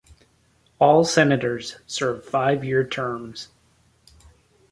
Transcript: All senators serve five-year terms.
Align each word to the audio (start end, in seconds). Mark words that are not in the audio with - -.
All 0.79 1.03
senators 1.03 1.77
serve 1.85 2.25
five-year 2.25 2.87
terms. 2.87 3.49